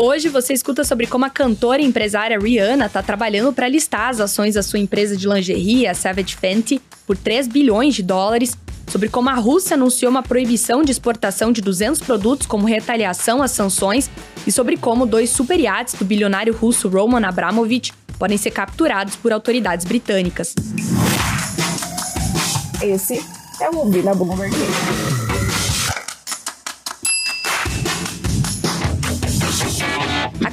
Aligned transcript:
Hoje 0.00 0.28
você 0.28 0.52
escuta 0.52 0.84
sobre 0.84 1.08
como 1.08 1.24
a 1.24 1.30
cantora 1.30 1.82
e 1.82 1.84
empresária 1.84 2.38
Rihanna 2.38 2.86
está 2.86 3.02
trabalhando 3.02 3.52
para 3.52 3.68
listar 3.68 4.10
as 4.10 4.20
ações 4.20 4.54
da 4.54 4.62
sua 4.62 4.78
empresa 4.78 5.16
de 5.16 5.26
lingerie, 5.26 5.88
a 5.88 5.94
Savage 5.94 6.36
Fenty, 6.36 6.80
por 7.04 7.16
3 7.16 7.48
bilhões 7.48 7.96
de 7.96 8.04
dólares, 8.04 8.56
sobre 8.86 9.08
como 9.08 9.28
a 9.28 9.34
Rússia 9.34 9.74
anunciou 9.74 10.08
uma 10.08 10.22
proibição 10.22 10.84
de 10.84 10.92
exportação 10.92 11.50
de 11.50 11.60
200 11.60 12.00
produtos 12.00 12.46
como 12.46 12.64
retaliação 12.64 13.42
às 13.42 13.50
sanções 13.50 14.08
e 14.46 14.52
sobre 14.52 14.76
como 14.76 15.04
dois 15.04 15.30
superiates 15.30 15.94
do 15.94 16.04
bilionário 16.04 16.54
russo 16.54 16.88
Roman 16.88 17.26
Abramovich 17.26 17.92
podem 18.20 18.38
ser 18.38 18.52
capturados 18.52 19.16
por 19.16 19.32
autoridades 19.32 19.84
britânicas. 19.84 20.54
Esse 22.80 23.20
é 23.60 23.68
o 23.68 23.78
Ouvi 23.78 24.00
na 24.00 24.14
Bloomberg. 24.14 24.54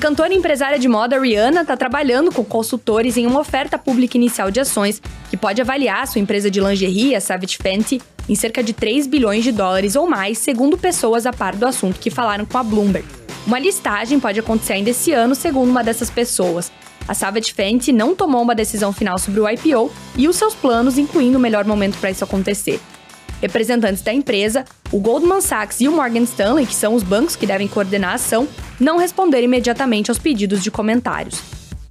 Cantora 0.06 0.32
e 0.32 0.38
empresária 0.38 0.78
de 0.78 0.88
moda 0.88 1.20
Rihanna 1.20 1.62
está 1.62 1.76
trabalhando 1.76 2.32
com 2.32 2.46
consultores 2.46 3.18
em 3.18 3.26
uma 3.26 3.40
oferta 3.40 3.76
pública 3.76 4.16
inicial 4.16 4.52
de 4.52 4.60
ações 4.60 5.02
que 5.32 5.36
pode 5.36 5.60
avaliar 5.60 6.08
sua 6.08 6.22
empresa 6.22 6.52
de 6.52 6.62
lingerie, 6.62 7.16
a 7.16 7.20
Savage 7.20 7.58
Fenty, 7.58 8.00
em 8.30 8.36
cerca 8.36 8.62
de 8.62 8.72
3 8.72 9.08
bilhões 9.08 9.44
de 9.44 9.52
dólares 9.52 9.96
ou 9.96 10.08
mais, 10.08 10.38
segundo 10.38 10.78
pessoas 10.78 11.26
a 11.26 11.34
par 11.34 11.56
do 11.56 11.66
assunto 11.66 12.00
que 12.00 12.12
falaram 12.12 12.46
com 12.46 12.56
a 12.56 12.62
Bloomberg. 12.62 13.08
Uma 13.48 13.58
listagem 13.58 14.20
pode 14.20 14.40
acontecer 14.40 14.74
ainda 14.74 14.92
esse 14.92 15.12
ano, 15.12 15.34
segundo 15.34 15.72
uma 15.72 15.84
dessas 15.84 16.12
pessoas. 16.12 16.72
A 17.08 17.16
Savage 17.16 17.52
Fenty 17.52 17.92
não 17.92 18.14
tomou 18.14 18.44
uma 18.44 18.54
decisão 18.54 18.94
final 18.94 19.18
sobre 19.18 19.40
o 19.40 19.50
IPO 19.50 19.92
e 20.16 20.28
os 20.28 20.36
seus 20.36 20.54
planos, 20.54 21.00
incluindo 21.00 21.40
o 21.40 21.42
melhor 21.42 21.66
momento 21.66 21.98
para 21.98 22.12
isso 22.12 22.24
acontecer. 22.24 22.80
Representantes 23.42 24.04
da 24.04 24.14
empresa, 24.14 24.66
o 24.96 25.00
Goldman 25.00 25.42
Sachs 25.42 25.82
e 25.82 25.90
o 25.90 25.92
Morgan 25.92 26.24
Stanley, 26.24 26.66
que 26.66 26.74
são 26.74 26.96
os 26.96 27.04
bancos 27.04 27.36
que 27.36 27.46
devem 27.46 27.68
coordenar 27.68 28.12
a 28.12 28.14
ação, 28.14 28.48
não 28.80 28.96
responderam 28.96 29.44
imediatamente 29.44 30.10
aos 30.10 30.18
pedidos 30.18 30.64
de 30.64 30.72
comentários. 30.72 31.42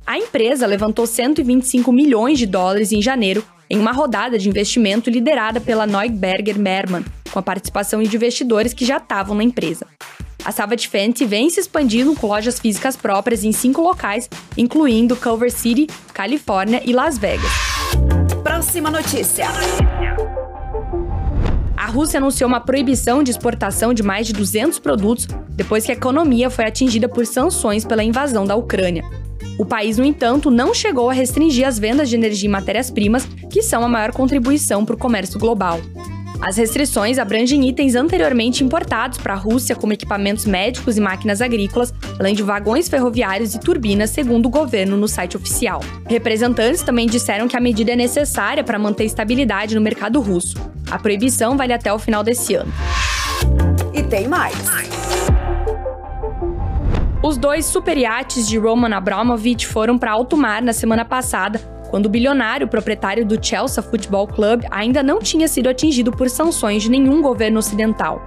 A 0.06 0.16
empresa 0.16 0.66
levantou 0.66 1.06
125 1.06 1.92
milhões 1.92 2.38
de 2.38 2.46
dólares 2.46 2.92
em 2.92 3.02
janeiro 3.02 3.44
em 3.68 3.78
uma 3.78 3.92
rodada 3.92 4.38
de 4.38 4.48
investimento 4.48 5.10
liderada 5.10 5.60
pela 5.60 5.86
Neuberger 5.86 6.58
Merman, 6.58 7.04
com 7.30 7.38
a 7.38 7.42
participação 7.42 8.02
de 8.02 8.16
investidores 8.16 8.72
que 8.72 8.86
já 8.86 8.96
estavam 8.96 9.36
na 9.36 9.44
empresa. 9.44 9.86
A 10.42 10.50
Savage 10.50 10.88
Fenty 10.88 11.26
vem 11.26 11.50
se 11.50 11.60
expandindo 11.60 12.14
com 12.14 12.28
lojas 12.28 12.58
físicas 12.58 12.96
próprias 12.96 13.44
em 13.44 13.52
cinco 13.52 13.82
locais, 13.82 14.30
incluindo 14.56 15.14
Culver 15.14 15.52
City, 15.52 15.88
Califórnia 16.14 16.80
e 16.82 16.94
Las 16.94 17.18
Vegas. 17.18 17.52
Próxima 18.42 18.90
notícia. 18.90 19.48
A 21.84 21.86
Rússia 21.86 22.16
anunciou 22.16 22.48
uma 22.48 22.60
proibição 22.60 23.22
de 23.22 23.30
exportação 23.30 23.92
de 23.92 24.02
mais 24.02 24.26
de 24.26 24.32
200 24.32 24.78
produtos 24.78 25.28
depois 25.50 25.84
que 25.84 25.92
a 25.92 25.94
economia 25.94 26.48
foi 26.48 26.64
atingida 26.64 27.06
por 27.10 27.26
sanções 27.26 27.84
pela 27.84 28.02
invasão 28.02 28.46
da 28.46 28.56
Ucrânia. 28.56 29.04
O 29.58 29.66
país, 29.66 29.98
no 29.98 30.04
entanto, 30.06 30.50
não 30.50 30.72
chegou 30.72 31.10
a 31.10 31.12
restringir 31.12 31.68
as 31.68 31.78
vendas 31.78 32.08
de 32.08 32.16
energia 32.16 32.48
e 32.48 32.50
matérias-primas, 32.50 33.28
que 33.50 33.60
são 33.60 33.84
a 33.84 33.88
maior 33.88 34.12
contribuição 34.12 34.82
para 34.82 34.94
o 34.94 34.98
comércio 34.98 35.38
global. 35.38 35.78
As 36.40 36.56
restrições 36.56 37.18
abrangem 37.18 37.68
itens 37.68 37.94
anteriormente 37.94 38.62
importados 38.62 39.18
para 39.18 39.34
a 39.34 39.36
Rússia, 39.36 39.74
como 39.74 39.92
equipamentos 39.92 40.44
médicos 40.44 40.96
e 40.96 41.00
máquinas 41.00 41.40
agrícolas, 41.40 41.92
além 42.18 42.34
de 42.34 42.42
vagões 42.42 42.88
ferroviários 42.88 43.54
e 43.54 43.60
turbinas, 43.60 44.10
segundo 44.10 44.46
o 44.46 44.50
governo 44.50 44.96
no 44.96 45.08
site 45.08 45.36
oficial. 45.36 45.80
Representantes 46.06 46.82
também 46.82 47.06
disseram 47.06 47.48
que 47.48 47.56
a 47.56 47.60
medida 47.60 47.92
é 47.92 47.96
necessária 47.96 48.62
para 48.62 48.78
manter 48.78 49.04
estabilidade 49.04 49.74
no 49.74 49.80
mercado 49.80 50.20
russo. 50.20 50.56
A 50.90 50.98
proibição 50.98 51.56
vale 51.56 51.72
até 51.72 51.92
o 51.92 51.98
final 51.98 52.22
desse 52.22 52.54
ano. 52.54 52.72
E 53.92 54.02
tem 54.02 54.28
mais. 54.28 54.54
Os 57.22 57.38
dois 57.38 57.64
superiates 57.64 58.46
de 58.46 58.58
Roman 58.58 58.94
Abramovich 58.94 59.66
foram 59.66 59.96
para 59.96 60.12
alto 60.12 60.36
mar 60.36 60.60
na 60.60 60.74
semana 60.74 61.06
passada, 61.06 61.58
quando 61.94 62.06
o 62.06 62.08
bilionário 62.08 62.66
proprietário 62.66 63.24
do 63.24 63.38
Chelsea 63.40 63.80
Football 63.80 64.26
Club 64.26 64.64
ainda 64.68 65.00
não 65.00 65.20
tinha 65.20 65.46
sido 65.46 65.68
atingido 65.68 66.10
por 66.10 66.28
sanções 66.28 66.82
de 66.82 66.90
nenhum 66.90 67.22
governo 67.22 67.60
ocidental. 67.60 68.20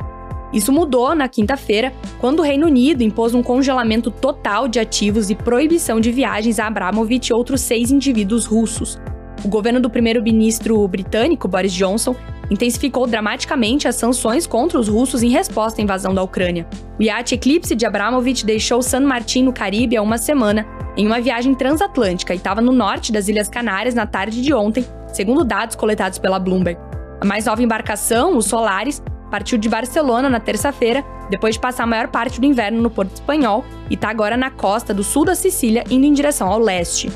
Isso 0.54 0.72
mudou 0.72 1.14
na 1.14 1.28
quinta-feira, 1.28 1.92
quando 2.18 2.40
o 2.40 2.44
Reino 2.44 2.68
Unido 2.68 3.04
impôs 3.04 3.34
um 3.34 3.44
congelamento 3.44 4.10
total 4.10 4.70
de 4.70 4.80
ativos 4.80 5.30
e 5.30 5.36
proibição 5.36 6.00
de 6.00 6.14
viagens 6.14 6.60
a 6.60 6.68
Abramovich 6.68 7.28
e 7.30 7.34
outros 7.34 7.60
seis 7.60 7.92
indivíduos 7.92 8.46
russos. 8.46 8.98
O 9.44 9.50
governo 9.50 9.82
do 9.82 9.90
primeiro-ministro 9.90 10.88
britânico 10.88 11.50
Boris 11.50 11.74
Johnson 11.74 12.16
intensificou 12.50 13.06
dramaticamente 13.06 13.86
as 13.86 13.96
sanções 13.96 14.48
contra 14.48 14.80
os 14.80 14.88
russos 14.88 15.24
em 15.24 15.30
resposta 15.30 15.82
à 15.82 15.84
invasão 15.84 16.16
da 16.16 16.24
Ucrânia. 16.24 16.66
O 16.98 17.04
iate 17.04 17.36
Eclipse 17.36 17.76
de 17.76 17.86
Abramovich 17.86 18.46
deixou 18.46 18.82
San 18.82 19.02
Martin, 19.02 19.44
no 19.44 19.52
Caribe, 19.52 19.98
há 19.98 20.02
uma 20.02 20.18
semana, 20.18 20.66
em 20.98 21.06
uma 21.06 21.22
viagem 21.22 21.54
transatlântica 21.54 22.34
e 22.34 22.38
estava 22.38 22.60
no 22.60 22.72
norte 22.72 23.12
das 23.12 23.28
Ilhas 23.28 23.48
Canárias 23.48 23.94
na 23.94 24.08
tarde 24.08 24.42
de 24.42 24.54
ontem, 24.54 24.86
segundo 25.14 25.46
dados 25.46 25.76
coletados 25.76 26.18
pela 26.18 26.40
Bloomberg. 26.40 26.80
A 27.22 27.26
mais 27.26 27.46
nova 27.46 27.62
embarcação, 27.62 28.36
o 28.36 28.42
Solaris, 28.42 29.02
partiu 29.30 29.58
de 29.58 29.70
Barcelona 29.70 30.30
na 30.30 30.40
terça-feira, 30.40 31.06
depois 31.30 31.56
de 31.56 31.62
passar 31.62 31.84
a 31.84 31.88
maior 31.88 32.08
parte 32.08 32.42
do 32.42 32.46
inverno 32.46 32.82
no 32.82 32.90
Porto 32.90 33.14
Espanhol 33.14 33.64
e 33.90 33.94
está 33.94 34.10
agora 34.10 34.36
na 34.36 34.50
costa 34.50 34.94
do 34.94 35.04
sul 35.04 35.24
da 35.24 35.36
Sicília, 35.36 35.84
indo 35.90 36.06
em 36.06 36.14
direção 36.14 36.48
ao 36.48 36.60
leste. 36.60 37.12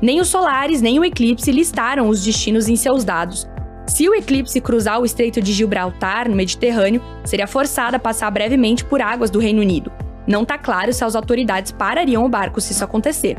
Nem 0.00 0.20
o 0.20 0.24
Solaris 0.24 0.80
nem 0.80 0.98
o 0.98 1.04
Eclipse 1.04 1.50
listaram 1.50 2.08
os 2.08 2.22
destinos 2.22 2.68
em 2.68 2.76
seus 2.76 3.04
dados, 3.04 3.48
se 3.88 4.06
o 4.06 4.14
eclipse 4.14 4.60
cruzar 4.60 5.00
o 5.00 5.04
Estreito 5.06 5.40
de 5.40 5.50
Gibraltar, 5.50 6.28
no 6.28 6.36
Mediterrâneo, 6.36 7.02
seria 7.24 7.46
forçada 7.46 7.96
a 7.96 8.00
passar 8.00 8.30
brevemente 8.30 8.84
por 8.84 9.00
águas 9.00 9.30
do 9.30 9.38
Reino 9.38 9.62
Unido. 9.62 9.90
Não 10.28 10.42
está 10.42 10.58
claro 10.58 10.92
se 10.92 11.02
as 11.02 11.16
autoridades 11.16 11.72
parariam 11.72 12.22
o 12.22 12.28
barco 12.28 12.60
se 12.60 12.72
isso 12.72 12.84
acontecer. 12.84 13.38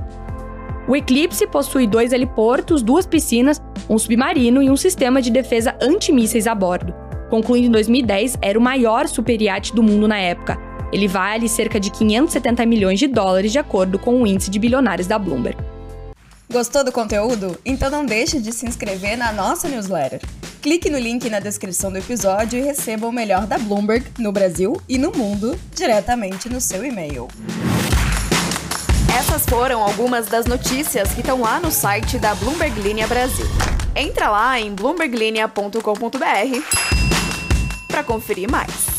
O 0.87 0.95
Eclipse 0.95 1.45
possui 1.45 1.85
dois 1.85 2.11
heliportos, 2.11 2.81
duas 2.81 3.05
piscinas, 3.05 3.61
um 3.87 3.99
submarino 3.99 4.63
e 4.63 4.71
um 4.71 4.75
sistema 4.75 5.21
de 5.21 5.29
defesa 5.29 5.77
antimísseis 5.79 6.47
a 6.47 6.55
bordo. 6.55 6.91
Concluindo 7.29 7.67
em 7.67 7.71
2010, 7.71 8.39
era 8.41 8.57
o 8.57 8.61
maior 8.61 9.07
superiate 9.07 9.75
do 9.75 9.83
mundo 9.83 10.07
na 10.07 10.17
época. 10.17 10.57
Ele 10.91 11.07
vale 11.07 11.47
cerca 11.47 11.79
de 11.79 11.91
570 11.91 12.65
milhões 12.65 12.97
de 12.97 13.05
dólares, 13.05 13.51
de 13.51 13.59
acordo 13.59 13.99
com 13.99 14.23
o 14.23 14.25
índice 14.25 14.49
de 14.49 14.57
bilionários 14.57 15.05
da 15.05 15.19
Bloomberg. 15.19 15.59
Gostou 16.51 16.83
do 16.83 16.91
conteúdo? 16.91 17.55
Então 17.63 17.91
não 17.91 18.03
deixe 18.03 18.39
de 18.41 18.51
se 18.51 18.65
inscrever 18.65 19.15
na 19.15 19.31
nossa 19.31 19.69
newsletter. 19.69 20.19
Clique 20.61 20.89
no 20.89 20.99
link 20.99 21.29
na 21.29 21.39
descrição 21.39 21.89
do 21.89 21.97
episódio 21.97 22.59
e 22.59 22.61
receba 22.61 23.07
o 23.07 23.13
melhor 23.13 23.47
da 23.47 23.57
Bloomberg 23.57 24.05
no 24.17 24.29
Brasil 24.33 24.79
e 24.89 24.97
no 24.97 25.09
mundo 25.11 25.57
diretamente 25.73 26.49
no 26.49 26.59
seu 26.59 26.83
e-mail. 26.85 27.29
Essas 29.17 29.45
foram 29.45 29.81
algumas 29.81 30.27
das 30.27 30.45
notícias 30.45 31.13
que 31.13 31.21
estão 31.21 31.39
lá 31.39 31.61
no 31.61 31.71
site 31.71 32.19
da 32.19 32.35
Bloomberg 32.35 32.77
Linha 32.81 33.07
Brasil. 33.07 33.45
Entra 33.95 34.29
lá 34.29 34.59
em 34.59 34.75
bloomberglinea.com.br 34.75 35.79
para 37.87 38.03
conferir 38.03 38.51
mais. 38.51 38.98